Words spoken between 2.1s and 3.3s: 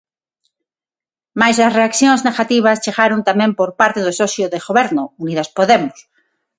negativas chegaron